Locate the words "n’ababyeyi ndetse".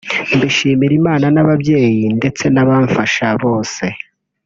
1.35-2.43